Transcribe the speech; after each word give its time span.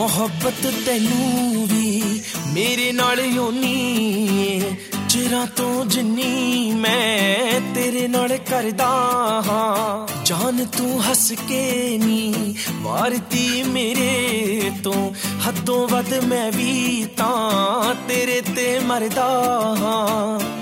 ਮੁਹੱਬਤ 0.00 0.74
ਤੈਨੂੰ 0.86 1.66
ਵੀ 1.66 2.22
ਮੇਰੇ 2.54 2.92
ਨਾਲ 2.92 3.20
ਯੋਨੀ 3.20 4.62
ਚਿਰਾਂ 5.08 5.46
ਤੋਂ 5.46 5.86
ਜਿੰਨੀ 5.86 6.72
ਮੈਂ 6.72 7.60
ਤੇਰੇ 7.74 8.08
ਨਾਲ 8.08 8.36
ਕਰਦਾ 8.36 8.86
ਹਾਂ। 9.48 10.08
ਜਾਨ 10.24 10.64
ਤੂੰ 10.64 11.10
ਹੱਸ 11.10 11.32
ਕੇ 11.48 11.98
ਨੀ 12.04 12.54
ਵਾਰਤੀ 12.82 13.62
ਮੇਰੇ 13.62 14.72
ਤੋਂ। 14.84 15.12
ਹੱਦੋਂ 15.48 15.88
ਵੱਧ 15.88 16.14
ਮੈਂ 16.14 16.52
ਵੀ 16.52 17.06
ਤਾਂ 17.16 17.94
ਤੇਰੇ 18.08 18.42
ਤੇ 18.56 18.78
ਮਰਦਾ 18.78 19.28
ਹਾਂ। 19.80 20.59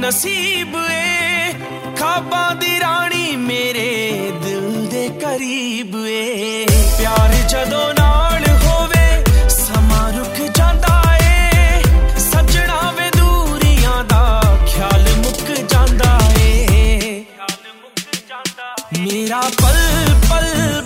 ਨਸੀਬ 0.00 0.76
ਏ। 0.90 1.52
ਖਾਬਾਂ 1.98 2.54
ਦੀ 2.54 2.80
ਰਾਣੀ 2.80 3.36
ਮੇਰੇ 3.36 4.32
ਦਿਲ 4.44 4.86
ਦੇ 4.86 5.08
ਕਰੀਬ 5.08 6.06
ਏ। 6.06 6.66
ਪਿਆਰ 6.98 7.34
ਜਦੋਂ 7.48 7.94
ਨਾਲ 7.94 8.44
ਹੋਵੇ 8.66 9.24
ਸਮਾਂ 9.48 10.12
ਰੁਕ 10.12 10.50
ਜਾਂਦਾ 10.56 11.16
ਏ। 11.22 11.82
ਸੱਜਣਾ 12.18 12.90
ਵੇ 12.90 13.10
ਦੂਰੀਆਂ 13.18 14.04
ਦਾ 14.04 14.42
ਖਿਆਲ 14.66 15.04
ਮੁੱਕ 15.16 15.60
ਜਾਂਦਾ 15.68 16.18
ਏ। 16.40 17.24
ਮੇਰਾ 19.00 19.40
ਪਲ 19.40 20.14
ਪਲ 20.30 20.82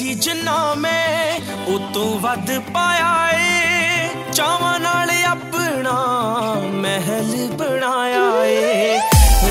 ਸੀ 0.00 0.14
ਜਿੰਨਾ 0.14 0.74
ਮੈਂ 0.74 1.40
ਉਹ 1.66 1.92
ਤੋਂ 1.92 2.20
ਵੱਧ 2.20 2.58
ਪਾਇਆ 2.58 3.28
ਏ। 3.38 4.08
ਚਾਵਾਂ 4.32 4.80
ਨਾਲ 4.80 5.10
ਆਪਣਾ 5.26 5.92
ਮਹਿਲ 6.72 7.48
ਬਣਾਇਆ 7.52 8.44
ਏ। 8.44 8.98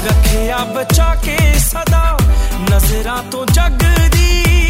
ਰੱਖਿਆ 0.08 0.58
ਬਚਾ 0.58 1.16
ਕੇ 1.16 1.38
ਸਦਾ 1.58 2.18
ਨਜ਼ਰਾਂ 2.72 3.24
ਤੋਂ 3.24 3.46
ਜਗ 3.46 4.08
ਦੀ 4.12 4.69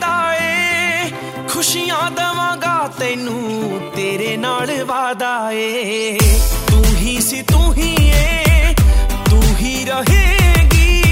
ਵਾਦਾ 0.00 0.34
ਏ। 0.34 1.10
ਖੁਸ਼ੀਆਂ 1.48 2.10
ਦਵਾਂਗਾ 2.10 2.88
ਤੈਨੂੰ 2.98 3.80
ਤੇਰੇ 3.96 4.36
ਨਾਲ 4.36 4.84
ਵਾਦਾ 4.84 5.50
ਏ। 5.52 6.18
ਤੂੰ 6.70 6.84
ਹੀ 6.84 7.20
ਸੀ 7.20 7.42
ਤੂੰ 7.42 7.74
ਹੀ 7.74 7.94
ਏ। 8.00 8.74
ਤੂੰ 9.30 9.42
ਹੀ 9.42 9.84
ਰਹੇਗੀ। 9.84 11.02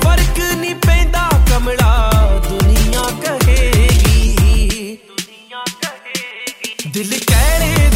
ਫ਼ਰਕ 0.00 0.38
ਨਹੀਂ 0.56 0.74
ਪੈਂਦਾ 0.74 1.28
ਕਮਲਾ 1.50 2.10
ਦੁਨੀਆ 2.48 3.02
ਕਹੇਗੀ। 3.26 4.98
ਦੁਨੀਆ 5.08 5.64
ਕਹੇਗੀ। 5.82 6.90
ਦਿਲ 6.90 7.20
ਕਹਿ 7.26 7.58
ਰਿਹਾ 7.58 7.93